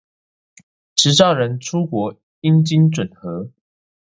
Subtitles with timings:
[0.95, 3.53] 持照人出國應經核准